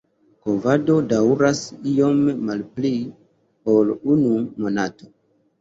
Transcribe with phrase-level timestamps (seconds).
[0.45, 2.93] Kovado daŭras iom malpli
[3.75, 4.33] ol unu
[4.65, 5.13] monato.